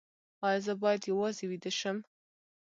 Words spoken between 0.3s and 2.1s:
ایا زه باید یوازې ویده شم؟